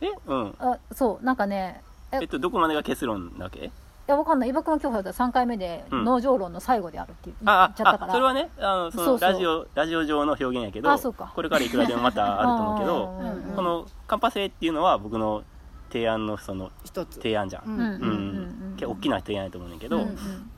[0.00, 0.06] え？
[0.26, 0.54] うん。
[0.60, 3.66] あそうなんかねええっとどこまでが結論だけ？
[3.66, 3.70] い
[4.06, 4.50] やわかんない。
[4.50, 9.32] 伊庭君は今日3回目でうん農場論の最後であるって言っああちゃったから、あそれはねあのそのそうそう。
[9.32, 11.32] ラジオラジオ上の表現やけどあそうか。
[11.34, 15.42] これからいくらでもまたあると思うけど うんうんうんこのカンパ性っていうのは僕の
[15.90, 17.14] 提案のその一つ。
[17.14, 17.82] 提案じゃん、うんうん。
[17.82, 20.08] うん大きな提案やと思うねんだけど、うんう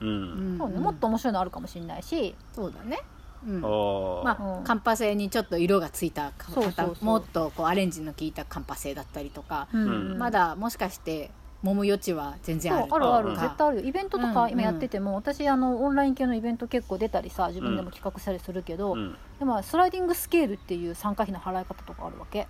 [0.01, 0.55] うん。
[0.55, 2.99] んそうね、もっと面白いのあるかもしれないし、そうだね、
[3.47, 3.61] うん。
[3.61, 4.27] まうん。
[4.27, 7.05] あ、カンパ製にちょっと色がついたそうそうそう。
[7.05, 10.19] もっとこうアレンジの効いたカンパ製だったりとか、ん。
[10.19, 11.31] まだもしかして
[11.65, 12.89] 揉む余地は全然ある。
[12.91, 13.29] あるある。
[13.31, 13.35] うん。
[13.37, 13.83] 絶対あるよ。
[13.83, 14.35] イベントとうん。
[14.35, 19.17] か今やってても、私あのオンライン系のイベント結構出たりさ自分でも企画したりするけど、うん。
[19.39, 22.47] でも sliding scale っていう参加費の払い方とかあるわけ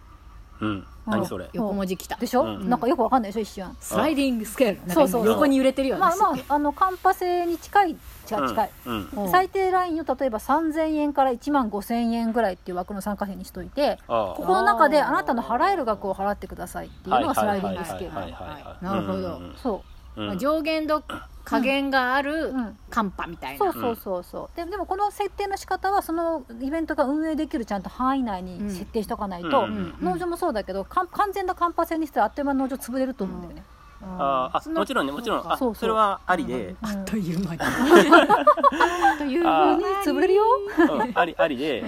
[0.61, 0.87] うん。
[1.07, 1.49] 何それ？
[1.53, 2.17] 横文字きた。
[2.17, 2.69] でしょ、うん。
[2.69, 3.77] なんかよくわかんないでしょ一瞬。
[3.81, 4.93] sliding scale。
[4.93, 5.23] そうそう。
[5.23, 8.49] 今横に揺れてるよねまあまああのカンパ制に近い近い。
[8.49, 9.11] 近い、うん。
[9.13, 9.25] うん。
[9.25, 9.31] うん。
[9.31, 18.85] 最低ラインを例えば3000円から1万5000円ぐらいっていう枠の参加費にしといてあここの中であなたの払える額を払ってくださいっていうのが sliding scaleル。
[18.87, 19.37] なるほど。
[19.37, 19.75] うんうんそう。
[19.75, 19.81] うん
[20.17, 21.03] まあ上限と
[21.45, 22.77] 下限があるうん。
[22.91, 24.57] カンパみたいな、そうそうそうそう。
[24.57, 29.95] ででもこの設定の仕方はそのイベントが運営できるちゃんと範囲内に設定しとかないと、うん。
[30.01, 33.63] 農場もそうだけど完全なカンパ制にしたらあっという間に農場潰れると思うんだよね、
[34.03, 35.53] あーあもちろんねもちろん。
[35.53, 35.75] あそうそう。
[35.77, 36.89] それはありで、うん。
[36.89, 37.59] あっという間に。
[39.19, 40.45] というふうに潰れるよ、
[40.79, 41.81] うん、ありありで、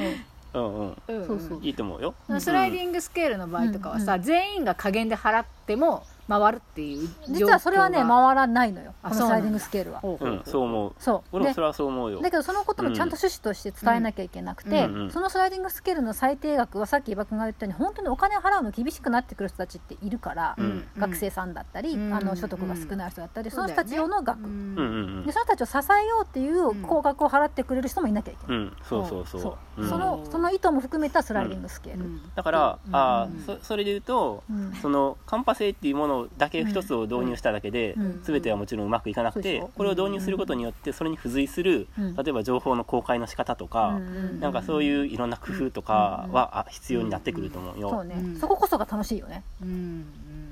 [0.55, 0.61] うん。
[0.61, 1.27] うんうん。
[1.27, 2.15] そうそういいと思うよ。
[2.39, 4.23] sliding scale の場合とかはさ、うん。
[4.23, 8.95] 全員が下限で払っても回るっていう実はそれはね回らないのよ。
[9.03, 10.01] あこの sliding scale は。
[10.45, 10.95] そう思う。
[10.99, 11.33] そう。
[11.33, 12.21] で俺もそれはそう思うよ。
[12.21, 20.85] だけどそのこともちゃんと趣旨として伝えなきゃいけなくて、その sliding scale の最低額はさっき伊庭君が言ったように本当にお金を払うの厳しくなってくる人たちっているから、うん。
[20.99, 22.13] 学生さんだったり、うん。
[22.13, 28.77] あの所得が少ない人だったり、うんその人たち用の額、でその人たちを支えようっていう高額を払ってくれる人もいなきゃいけない、うん。
[28.85, 29.83] そうそうそうそう。
[29.83, 29.87] う。
[29.87, 29.89] ん。
[29.89, 32.21] そのその意図も含めたスライディングスケール、うん。
[32.35, 34.73] だから、うんあそそれで言うとうん。
[34.83, 38.21] そのカンパ性っていうものだけ一つを導入しただけで、うん。
[38.23, 42.15] 全てはもちろんうまくいかなくて、これを導入することによってそれに付随する、うん。
[42.17, 47.91] 例えば情報の公開の仕方とか、うんなんかそういういろんな工夫とかは、あ必要になってくると思うよ。
[47.91, 48.37] そうね、うん。
[48.37, 49.43] そここそが楽しいよね。
[49.63, 50.05] うん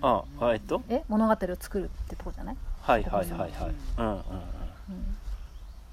[0.02, 0.82] あえっと？
[0.88, 1.02] え？
[1.08, 3.50] 物語を作るってとこじゃない、はいはいはいはい。
[3.98, 4.12] うんうん。
[4.12, 5.15] うん。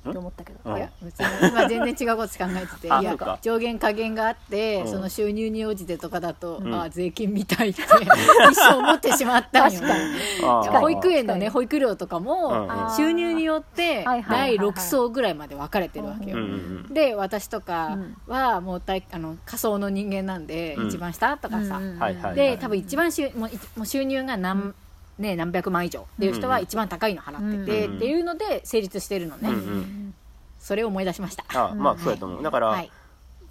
[0.05, 0.77] うん、って思ったけど、うん。
[0.77, 2.87] いや別に今全然違うこと考えてて。
[2.87, 4.87] いや上限下限があって、うん。
[4.87, 6.73] その収入に応じてとかだと、ん。
[6.73, 10.03] あ税金みたいって一生思ってしまったんよ確かに。
[10.43, 10.71] あー。
[10.71, 16.37] いや保育園のね確保育料とかも、うん収入によって第はい6層ぐらいまで分かれてるわけよ、
[16.89, 20.87] で私とかはもう大あの仮想の人間なんで、うん。
[20.87, 21.79] 一番下とかさ、
[22.33, 24.75] で多分一番収もういもう収入が何,、
[25.19, 29.49] ね、何百万以上っていう人は一番高いの払ってて、うんっていうので成立してるのね、
[30.59, 32.43] それを思い出しました、あまあそうやと思う。
[32.43, 32.91] だから、はい、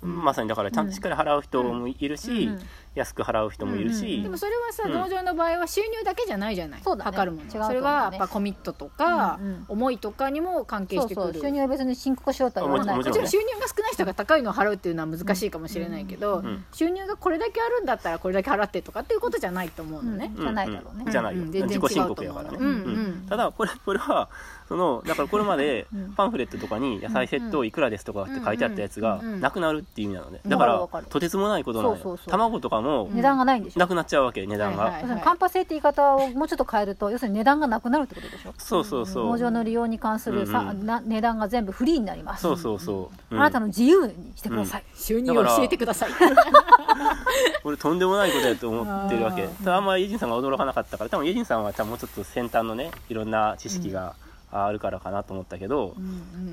[0.03, 2.61] まさにだからちゃんとしっかり払う人もいるし、うん。
[2.95, 7.11] 安く払う人もいるし、でもそれはさ、うん農場の場合は収入だけじゃないじゃないそうだね。
[7.11, 7.79] 測るもの違うと思うね。
[7.79, 9.65] それはやっぱコミットとか、うんうん。
[9.69, 11.33] 思いとかにも関係してくる。
[11.33, 12.97] そう収入は別に申告しようとは言わない。
[12.97, 13.27] もちろん。
[13.27, 16.65] 収入が少ない人が高いのを払うっていうのは難しいかもしれないけど、うん。
[16.73, 21.11] 収入がこれだけあるんだったらこれだけ払ってとかっていうことじゃないと思うのね、じゃないだろうねん。
[21.11, 22.09] じゃないよ、自己申違うと思う。
[22.17, 22.67] 告やからね、うん。
[22.67, 23.27] うん。
[23.29, 24.29] ただこれこれは
[24.73, 26.13] そのだからこれまでうん。
[26.15, 30.41] パンフレットとかに野菜セットいくらですとかって書いてあったやつがうんうんなくなるっていう意味なので。
[30.43, 30.51] うん。
[30.51, 31.97] だからとてつもないことなのよ。
[31.97, 32.31] そうそうそう。
[32.31, 33.81] 卵とかも値段がないんでしょ？
[33.81, 38.55] なくなっちゃうわけ値段が、カンパ制って言い方をもうちょっと変えると要するに値段がなくなるってことでしょ？
[38.57, 39.27] そうそうそう。
[39.27, 40.87] 農場の利用に関するさ、うんうん。
[40.87, 42.43] な値段が全部フリーになります。
[42.43, 43.41] そうそうそう、うん。
[43.41, 46.11] あなたの自由にしてください、収入を教えてください。
[47.65, 49.43] 俺とんでもないことやと思ってるわけ。
[49.43, 49.49] あー。
[49.65, 54.15] ただあんまりイエジンさんが驚かなかったから多分イエジンさんはもうちょっと先端のねいろんな知識が
[54.53, 55.97] あるからかなと思ったけど、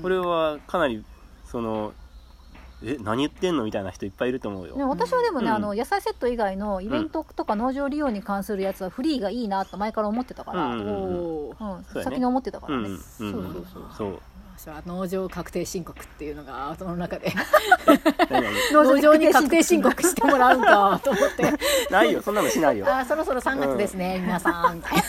[0.02, 1.04] これはかなり
[1.44, 1.92] その
[2.82, 5.54] え何言ってんのみたいな人いっぱいいると思うよ、でも私はでもね、うん。
[5.54, 12.04] あの野菜セット以外のイベントとか農場利用に関するやつはフリーがいいなと前から思ってたから、ううんうやね。
[12.04, 14.18] 先に思ってたからね、うんうんうんそうそうそうそう。
[14.60, 17.32] 私は農場確定申告っていうのが頭の中で。
[18.72, 21.54] 農場に確定申告してもらうんかと思って。
[21.90, 22.20] ないよ。
[22.20, 24.76] そんなのしないよ、あーそろそろ3月ですね、皆さん。
[24.76, 25.02] みたいな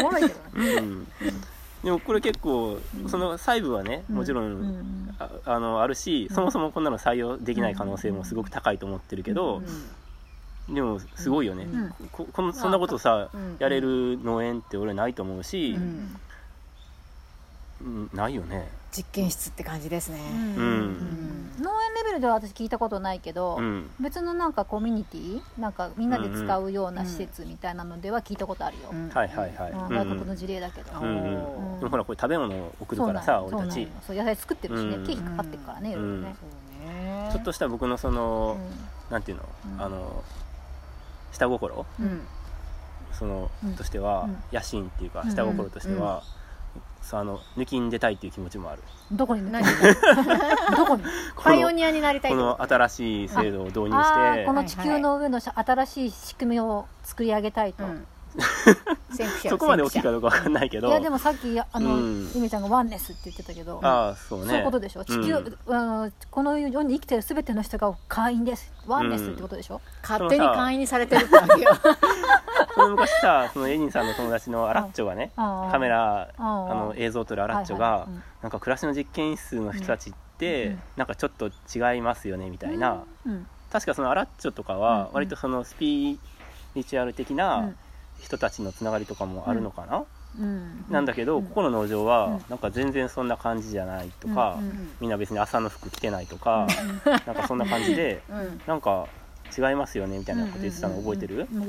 [0.00, 0.72] おもろいけどね。
[0.74, 1.06] うん、
[1.84, 5.14] でもこれ結構その細部はねもちろん、うん。
[5.18, 9.62] ああのあるし、そもそもこんなの採用できない可能性もすごく高いと思ってるけど、
[10.68, 11.94] でもすごいよね、うん。
[12.12, 13.56] ここのそんなことさ、うん。
[13.58, 15.78] やれる農園って俺ないと思うし、
[18.12, 20.18] ないよね実験室って感じですね、
[20.56, 20.64] うん。
[20.64, 21.62] うん。
[21.62, 23.90] 農園レベルでは私聞いたことないけど、うん。
[24.00, 29.10] 別のなんかコミュニティなんかみんなで使うような施設みたいなのでは聞いたことあるよ、うん。
[29.10, 29.78] はいはいはい、うん。
[29.78, 29.86] うん。
[29.86, 31.74] うん外国の事例だけど、うんうん。
[31.74, 31.76] う。
[31.76, 33.86] んでもほらこれ食べ物を送るからさ俺たち。
[34.06, 35.06] そう野菜作ってるしね、うん。
[35.06, 36.50] 経費かかってるからねいろいろね、そう
[36.86, 37.28] ね。
[37.32, 38.58] ちょっとした僕のその、
[39.10, 39.82] うなんていうの、うん。
[39.82, 40.24] あの
[41.32, 41.84] 下心？
[42.00, 42.22] うん。
[43.12, 43.74] その、うん。
[43.76, 44.42] としては、うん。
[44.52, 45.30] 野心っていうかうん。
[45.30, 46.22] 下心としては、
[47.12, 48.82] あの抜きに出たいっていう気持ちもある。
[49.12, 49.50] んどこに？
[49.52, 49.62] 何？
[50.76, 51.04] どこに？
[51.40, 54.44] パイオニアになりたいこの新しい制度を導入して。
[54.46, 58.06] この地球の上のし新しい仕組みを作り上げたいと、うん
[59.48, 60.88] そこまで大きいかどうかわかんないけど。
[60.88, 62.30] いやでもさっきあの、うん。
[62.34, 64.46] ゆめちゃんがワンネスって言ってたけどああそうね。
[64.48, 65.04] そういうことでしょ?
[65.04, 65.34] 地球、
[65.66, 65.76] うん。
[65.76, 68.72] あのこの世に生きてる全ての人が会員です。
[68.86, 71.70] ワンネスってことでしょ、勝手に会員にされてるってわけよ。
[72.74, 78.08] その 昔さそのエニンさんの友達のアラッチョがねカメラあの映像を撮るアラッチョがはいはい。
[78.10, 78.22] うん。
[78.42, 80.82] なんか暮らしの実験室の人たちって、うん。
[80.96, 83.46] なんかちょっと違いますよねみたいな、うん。
[83.72, 86.18] 確かそのアラッチョとかうんは割とそのスピ
[86.74, 87.76] リチュアル的うなん
[88.20, 90.04] 人たちのつながりとかもあるのかな、
[90.40, 90.84] うん。
[90.90, 91.44] なんだけど、うん。
[91.44, 92.06] ここの農場うん。
[92.06, 94.58] はなんか全然そんな感じじゃないとか、
[95.00, 96.66] みんな別に朝の服着てないとか、
[97.26, 98.60] なんかそんな感じで うん。
[98.66, 99.06] なんか
[99.56, 101.66] 違いますよねみたいなこと言ってたの覚えてる、うん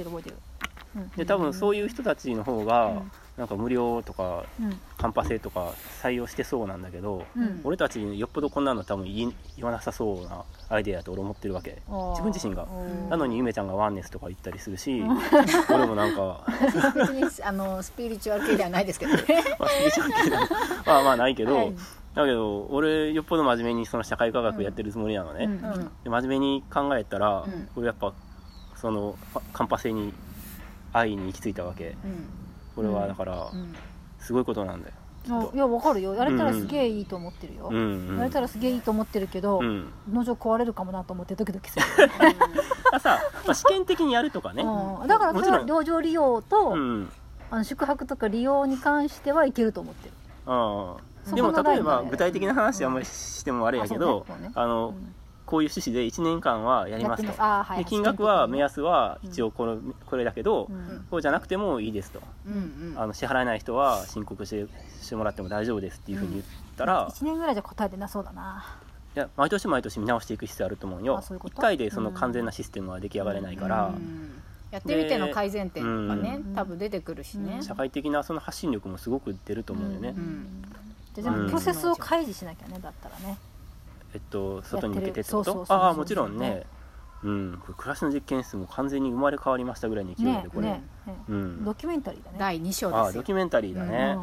[1.15, 4.79] で多分そういう人たちの方が、うんなんか無料とかうん。
[4.97, 7.61] カンパ制とか採用してそうなんだけど、うん。
[7.63, 11.81] 俺たちによっぽどこんなの多分言わなさそうなアイデアだと俺思ってるわけ。
[11.87, 12.63] 自分自身が。
[12.63, 13.09] うん。
[13.09, 15.03] なのにゆめちゃんがワンネスとか言ったりするし、
[15.69, 16.43] 俺もなんか、
[16.95, 19.23] 別にあのスピリチュアル系ではないですけどね。
[19.59, 20.43] まあ、スピリチュアル系でも
[20.85, 21.75] まあまあないけど、はい。
[22.15, 25.51] だけど俺よっぽど真面目にその社会科学やってるつもりなのね、うん。
[25.51, 25.91] うん。
[26.03, 27.69] で真面目に考えたら、うん。
[27.75, 28.13] これやっぱ
[28.75, 29.15] その
[29.53, 30.11] カンパ制に
[30.91, 31.89] 愛に行き着いたわけ。
[32.03, 32.46] うん
[32.77, 33.73] これはだからうん。
[34.19, 34.93] すごいことなんだよ。
[35.29, 36.13] あいやわかるよ。
[36.13, 38.17] やれたらすげえいいと思ってるよ、うんうん。
[38.19, 39.91] やれたらすげえいいと思ってるけど、うん。
[40.11, 41.85] 農場壊れるかもなと思ってドキドキする、
[42.93, 44.61] あさ、まあ、試験的にやるとかね。
[44.61, 45.07] うん。
[45.07, 47.11] だからそれはも農場利用と、うん。
[47.49, 50.13] あの宿泊とか利用に関してはいけると思ってる。
[50.45, 51.01] ああ。
[51.23, 55.15] そでも例えば具体的な話あんまりしてもあれやけどあのうん
[55.47, 57.31] こういう趣旨で1年間はやりますと。
[57.41, 59.29] はいで金額は目安はうん。
[59.29, 61.05] 一応このこれだけどうん。
[61.09, 62.21] そうじゃなくてもいいですと。
[62.45, 62.99] うんうん。
[62.99, 64.67] あの支払えない人は申告して
[65.01, 68.77] してもらっても大丈夫ですっていうふうに言ったら1年ぐらいじゃ答えてなそうだな。
[69.15, 71.23] いや毎年毎年見直していく必要あると思うよ。
[71.27, 71.55] ういうこと。
[71.55, 73.87] 1回でその完全なシステムは出来上がれないから。
[73.87, 74.43] うん。
[74.69, 76.53] やってみての改善点とかねうん。
[76.53, 77.55] 多分出てくるしね。
[77.55, 77.63] うん。
[77.63, 80.09] 社会的なその発信力もすごく出ると思うよね。
[80.09, 80.61] うん。
[81.15, 81.45] ででもうん。
[81.47, 83.37] プロセスを開示しなきゃねだったらね
[84.17, 86.65] えっと外に向けてってこそうそうそうそうとああもちろんね。
[87.23, 87.57] うん。
[87.61, 90.61] これ暮らしの実験室も完全に生まれ変わりましたぐらいの勢いでこれ。
[90.61, 91.13] ねね。
[91.13, 91.65] ねうん。
[91.65, 92.37] ドキュメンタリーだね。
[92.39, 93.21] 第2章ああですよ。
[93.21, 94.17] ドキュメンタリーだね、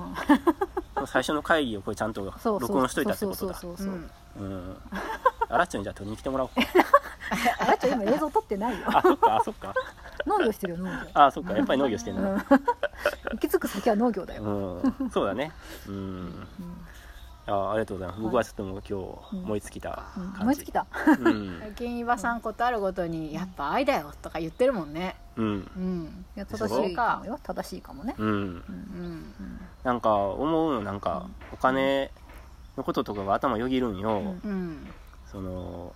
[0.99, 1.07] うん。
[1.07, 3.55] 最初の会議をこれちゃんと録音しといたってことだ。
[3.55, 4.77] そうん。
[5.49, 6.51] あらっちゃんにじゃあ取りに来てもらおう。
[6.51, 6.55] か
[7.61, 8.87] あらちゃん今映像撮ってないよ。
[8.87, 9.75] あそっかあそっか。
[10.27, 10.91] 農業してるよ農業。
[11.15, 12.25] あそっかやっぱり農業してんうん。
[12.25, 12.39] の
[13.33, 15.11] 行き着く先は農業だよ、うん。
[15.11, 15.53] そうだね。
[15.89, 16.47] うん
[17.47, 18.21] あありがとうございます。
[18.23, 20.25] 僕はちょっともう今うん日思いつきたうん。
[20.29, 20.41] 感じ。
[20.43, 20.87] 思いつきた。
[21.21, 21.59] うん。
[21.61, 25.17] 最近岩さんことあるごとに「やっぱ愛だよ」とか言ってるもんね。
[25.37, 25.71] うん。
[25.77, 26.25] うん。
[26.37, 27.39] いや正しいかもよ。
[27.43, 28.25] 正しいかもね、う。
[28.25, 28.29] ん。
[28.29, 29.35] うん
[29.83, 32.11] なんか思うのなんかお金
[32.77, 34.91] のこととかが頭よぎるんよ、うんうん。
[35.27, 35.93] その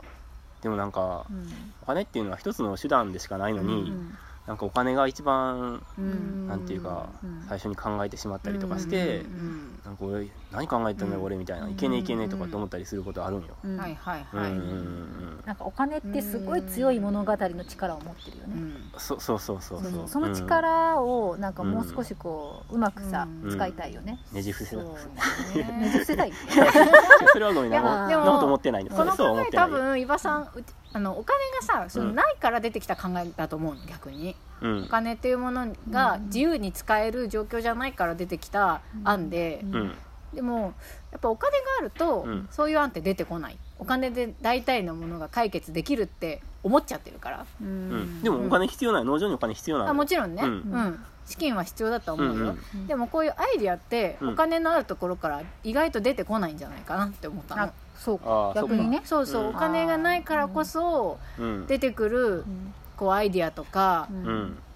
[0.60, 1.48] でもなんかうん。
[1.82, 6.48] お金っていうのは一つの手段でしかないのに、うんなんかお金が一番うん。
[6.48, 7.44] なんていうか、うん。
[7.46, 11.26] 最初に考えてしまったりとかして、うんなんか俺何考えてんだようん。
[11.26, 13.76] 俺みたいな、いけねえいけねえとかって思ったりすることあるんよ、うん。
[13.76, 18.90] はいはいうんはいなんかお金ってすごい強い物語の力を持ってるよね、うん。
[18.98, 20.08] そそうそうそうそう。
[20.08, 23.50] その力をなんかもう少しこううまくさ、うん。
[23.50, 24.36] 使いたいよね、うん。
[24.36, 24.98] ねじ伏せなそうね。
[25.52, 26.32] じね伏せたい。
[27.32, 28.08] それはごめんな。
[28.08, 28.96] でもこと思ってないの。
[28.96, 29.90] このそうは考え多思ってない。
[29.92, 32.14] 分岩さんうあのお金がさそのうん。
[32.14, 34.34] ないから出てきた考えだと思うの逆に。
[34.60, 34.84] うん。
[34.84, 36.24] お金っていうものがうん。
[36.26, 39.74] 自由に使える状況じゃないから出てきた案で、うん。
[39.74, 39.94] うん。
[40.34, 40.74] でも
[41.10, 42.48] やっぱお金があると、うん。
[42.50, 43.58] そういう案って出てこない。
[43.78, 47.46] お金で大体のものが解決できるって思っちゃってるから。
[47.62, 47.90] ううん。
[48.18, 48.22] ん。
[48.22, 51.04] でもお金必要ない農場にお金必要なのあもちろんね、ううんん。
[51.26, 52.58] 資金は必要だと思うよ、うん。
[52.74, 52.86] うん。
[52.86, 54.28] でもこういうアイディアってうん。
[54.30, 58.52] お金のあるところから意外と出てこないんじゃないかなって思ったの、あそうか。
[58.54, 59.02] 逆にね。
[59.04, 59.48] そうそう、うん。
[59.50, 61.66] お金がないからこそうん。
[61.66, 64.08] 出てくるうんこうアイディアとか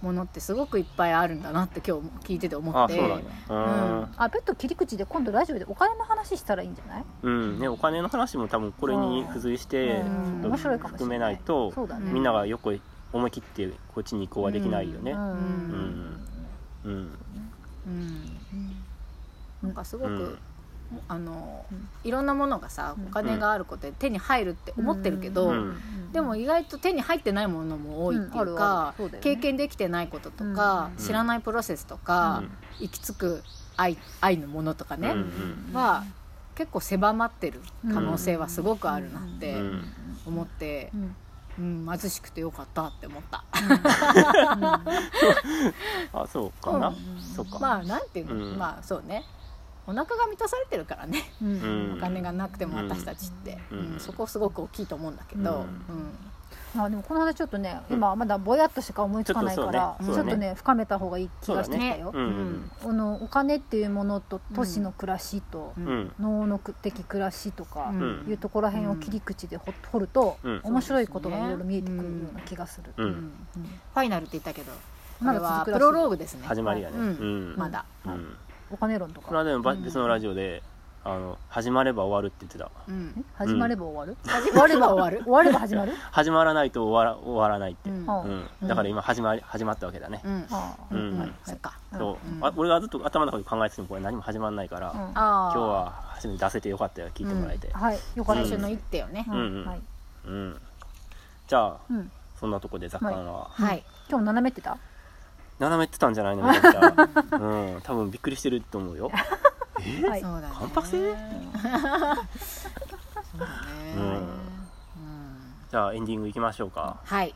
[0.00, 2.94] ものってすごくいっぱいあるんだなって今日聞いてて思って。
[2.94, 4.08] あそうなんやうん。
[4.16, 7.04] あペット切り口で今度ラジオでお金の話したらいいんじゃない？
[7.24, 7.58] うん。
[7.58, 10.04] ね、お金の話も多分これに付随して
[10.40, 11.72] 含めないと
[12.12, 12.78] みんながよく
[13.12, 15.11] 思い切ってこっちに移行はできないよね。
[15.11, 15.20] うん。
[15.20, 16.26] うん。
[16.85, 17.18] うん。
[17.88, 18.76] うん。
[19.64, 20.38] なんかすごく、うん
[21.09, 21.88] あのうん。
[22.05, 23.07] いろんなものがさうん。
[23.07, 26.12] お金があることで手に入るって思ってるけど、うん。
[26.12, 29.18] でも意外と手に入ってないものも多いっていうか、うだよね。
[29.20, 31.05] 経験できてないこととか、うん。
[31.05, 32.42] 知らないプロセスとか、
[32.81, 33.42] 行き着く
[33.76, 35.74] 愛愛のものとかね、うん。
[35.74, 36.05] は
[36.55, 37.61] 結構狭まってる
[37.92, 39.85] 可能性はすごくあるなってうん。
[40.26, 41.16] 思ってう、ん。
[41.59, 43.44] うん、貧しくてよかったって思った。
[46.12, 46.96] あそうかな、うん。
[47.35, 48.59] そうか、まあなんていうの、うん。
[48.59, 49.24] まあそうね
[49.87, 51.49] お腹が満たされてるからね、うん。
[51.49, 53.79] うんお金がなくても私たちって、うん。
[53.95, 54.01] うん。
[54.01, 55.59] そこすごく大きいと思うんだけど、うん。
[55.59, 55.66] うん。
[56.75, 60.37] まあでもこの話ちょっとね今まだぼやっとしか思いつかないからちょっとね。
[60.37, 60.55] ね。
[60.55, 62.12] 深めた方がいい気がしてきたよ。
[62.14, 62.71] う、ん。
[62.83, 65.87] このお金っていうものと都市の暮らしとうん。
[65.87, 68.27] うん農の的暮らしとかうん。
[68.29, 70.61] いうところら辺を切り口で掘掘るとうん。
[70.62, 73.07] 面白いことがいろいろ見えてくるような気がする、うん。
[73.07, 73.33] うん。
[73.55, 74.79] ファイナルって言ったけどこ
[75.27, 75.81] まれはプだ続くらしい。
[75.81, 76.47] ロローグですね。
[76.47, 77.11] 始まりやね、うんう
[77.55, 77.57] ん。
[77.57, 78.37] まだ、うん
[78.72, 80.62] お金論とこれはかでも別のラジオで
[81.04, 82.70] あの始まれば終わるって言ってた。
[82.88, 83.14] うん。
[83.18, 83.22] え？
[83.35, 85.24] 始まれば終わる、始まれば終わる？
[85.24, 88.06] 終われば始まる、始まらないと終わら終わらないって、うん。
[88.62, 90.46] だから今始まり始まったわけだね、うん。
[90.50, 91.18] ああうん。
[91.18, 91.32] はい。
[91.44, 91.76] そっか。
[91.92, 92.46] そううん。
[92.46, 94.96] あ俺がずっと頭の中で考えててもこれ何も始まらないから、うん。
[94.96, 97.68] 今あ日は初めて出せてよかったよ聞いてもらえて。
[97.72, 97.98] はい。
[98.14, 98.42] よかった。
[98.42, 99.56] です最初の一手よね、うんうん。
[99.56, 99.80] うんはい。
[100.24, 100.61] うん、
[101.48, 103.82] じゃあうん、そんなとこで雑貨は、はい。
[104.08, 104.78] 今日斜めってた？
[105.62, 106.42] 斜めってたんじゃないの？
[106.51, 107.37] めちゃくちゃ。
[107.37, 107.81] うん。
[107.83, 109.11] 多分びっくりしてると思うよ。
[109.81, 110.07] え？
[110.09, 110.20] はい。
[110.20, 110.55] そうだね。
[110.59, 111.05] 関白性そ
[113.37, 113.53] うだね。
[113.96, 114.03] うん。
[114.03, 114.27] うん。
[115.70, 116.98] じゃあエンディングいきましょうか。
[117.05, 117.35] はい。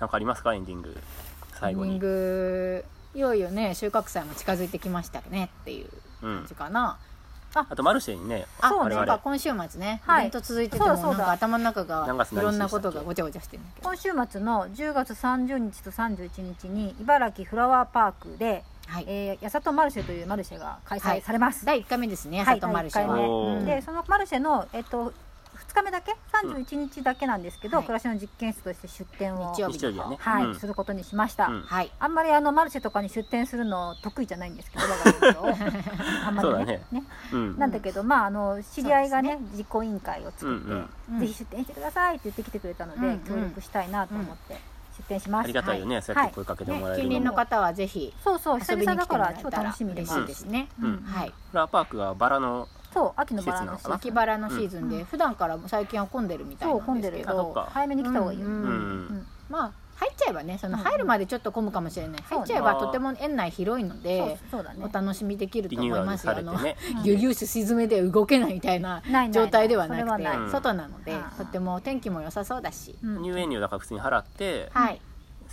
[0.00, 0.54] なんかありますか？
[0.54, 0.96] エンディング
[1.60, 1.94] 最後に。
[1.94, 2.84] エンディング
[3.14, 5.90] いよいよね収穫祭も近づいてきましたねっていう
[6.22, 6.96] うん感じかな、
[7.54, 7.66] あ。
[7.68, 10.20] あとマルシェにねあそうね今週末ね、はい。
[10.22, 23.58] イベント続いててもなんか頭の中がいろんなことがごちゃごちゃしてる今週末の10月30日と31日に茨城フラワーパークで、はい、えー、やさとマルシェというマルシェが開催されます、第1回目ですねはい里マルシェは、第一回目。
[23.58, 25.12] うんでそのマルシェの、えっと、
[25.72, 26.12] 2日目だけ
[26.46, 27.86] ？31日だけなんですけど、はい。
[27.86, 30.16] 暮らしの実験室として出店を、はね。
[30.18, 30.54] はいうん。
[30.54, 31.62] することにしました、うん。
[31.62, 31.90] はい。
[31.98, 36.84] あんまりあのマルシェとかに出店するの得意じゃないんですけど 我が家のあんまりそうだね。
[36.92, 41.20] ねうんなんだけど、まあ、あの知り合いがね実行委員会を作って、うんうん。
[41.20, 44.58] ぜひ出店してくださいって言ってきてくれたので、うん協力したいなと思って
[44.98, 51.02] 出店します、ありがたいよね、そうやって声かけてもらえるのも、近隣の方はぜひそうそう久遊びに来て々だからもらえたら超楽しみです、しいですね、うん。
[51.02, 51.32] はい。
[51.50, 57.16] フラワーパークがバラのそう秋のバラの季節秋バラのシーズンで、普段からも最近は混んでるみたいそうな混んでる。
[57.16, 58.52] んですけど早めに来た方がいいよ、うん。
[58.52, 58.60] うん。
[58.60, 58.68] う
[59.14, 59.26] ん。
[59.48, 64.38] まあ入っちゃえばねその入るまでちょっと混むかもしれない、入っちゃえばとても園内広いので
[64.80, 66.36] お楽しみできると思いますよ。
[66.36, 71.30] あのね悠々し沈めで動けないみたいな状態ではなくて外なのでうん。
[71.36, 73.22] とても天気も良さそうだし、うん。
[73.22, 75.00] 入園料だから普通に払ってはい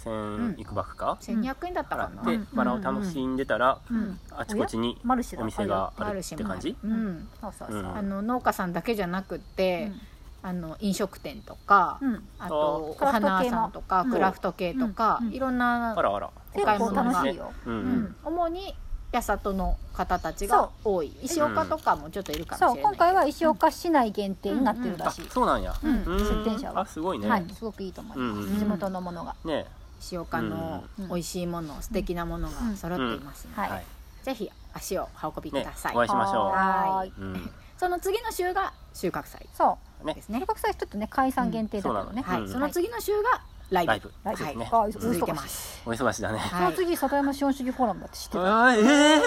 [0.06, 4.20] 1000いくばくか？1200円だったかな、バラを楽しんでたらうん。
[4.32, 5.44] あちこちにマルシェだ。
[5.44, 6.76] お店があるって感じ？
[6.84, 10.02] 農家さんだけじゃなくって、うん。
[10.42, 12.24] あの飲食店とか、うん。
[12.40, 16.30] あとおクラフト系も花屋さんとかうんクラフト系とか、いろんなあらあら。
[16.54, 17.84] 結構楽しいよ、うんううん。
[18.04, 18.74] ん、主に
[19.12, 21.12] 八里の方たちが多い。
[21.22, 22.84] 石岡とかもちょっといるかもしれない、そう。
[22.84, 25.76] 今回は石岡市内限定になってるらあしい、そうなんや。
[25.84, 26.04] うん。
[26.04, 26.20] うん。
[26.20, 26.82] 出店者は。
[26.82, 27.28] あすごいね。
[27.28, 27.46] はい。
[27.54, 29.66] すごくいいと思います、うん地元のものが、ね
[30.00, 31.08] 石岡のうん。
[31.10, 33.86] 美味しいもの、素敵なものが揃っていますので、はい、はい。
[34.24, 37.52] ぜひ足を運びくねださい、お会いしましょはーい、ううん。
[37.78, 40.14] その次の週が収穫祭そうね。
[40.14, 40.40] ですね。
[40.40, 44.12] 収穫祭ちょっとね解散限定だけどね、はい、うんその次の週がライブ、ライブ。
[44.24, 44.70] ライブですね。
[44.72, 45.82] あお続いてます。
[45.86, 46.40] お忙しいだね。
[46.50, 46.66] そはい。
[46.66, 48.76] の次里山資本主義フォーラムだって知ってた。
[48.76, 49.22] ええ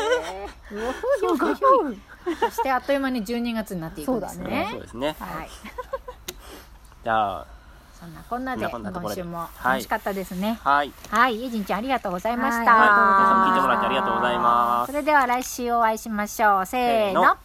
[1.21, 1.47] そうか。
[2.41, 4.69] そしてあっという間に12月になっていくんですそうだね。
[4.73, 5.17] そうですね。
[5.19, 5.49] はい。
[7.05, 7.47] じゃあ
[8.03, 10.59] そんなこんなで今週も楽しかったですね。
[10.65, 10.93] はい。
[11.09, 12.89] はい、イジンちゃんありがとうございました、はい。
[12.89, 14.91] 皆さん聞いてもらってありがとうございます。
[14.91, 16.67] それでは来週お会いしましょう。
[16.67, 17.37] せーの